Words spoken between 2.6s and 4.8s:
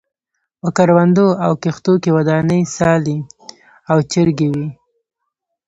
څالې او چرګۍ وې.